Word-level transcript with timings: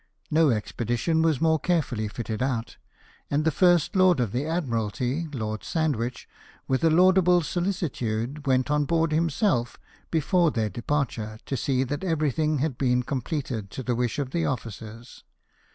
No 0.31 0.49
expedition 0.49 1.21
was 1.21 1.35
ever 1.37 1.43
more 1.43 1.59
carefully 1.59 2.07
fitted 2.07 2.41
out: 2.41 2.77
and 3.29 3.45
the 3.45 3.51
First 3.51 3.95
Lord 3.95 4.19
of 4.19 4.31
the 4.31 4.47
Admiralty, 4.47 5.27
Lord 5.31 5.63
Sandwich, 5.63 6.27
with 6.67 6.83
a 6.83 6.89
laudable 6.89 7.43
solicitude, 7.43 8.47
went 8.47 8.71
on 8.71 8.85
board 8.85 9.11
himself, 9.11 9.77
before 10.09 10.49
their 10.49 10.69
departure, 10.69 11.37
to 11.45 11.55
see 11.55 11.83
that 11.83 12.03
everything 12.03 12.57
had 12.57 12.79
been 12.79 13.03
com 13.03 13.21
pleted 13.21 13.69
to 13.69 13.83
the 13.83 13.93
wish 13.93 14.17
of 14.17 14.31
the 14.31 14.43
officers. 14.43 15.23